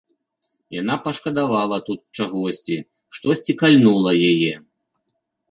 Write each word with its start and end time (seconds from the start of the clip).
Яна 0.81 0.95
пашкадавала 1.05 1.77
тут 1.89 1.99
чагосьці, 2.21 2.77
штосьці 3.19 3.57
кальнула 3.61 4.11
яе. 4.33 4.51